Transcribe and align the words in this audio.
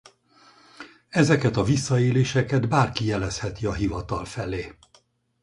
Ezeket 1.09 1.57
a 1.57 1.63
visszaéléseket 1.63 2.69
bárki 2.69 3.05
jelezheti 3.05 3.65
a 3.65 3.73
hivatal 3.73 4.25
felé. 4.25 4.77